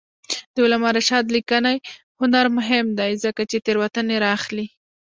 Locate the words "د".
0.53-0.55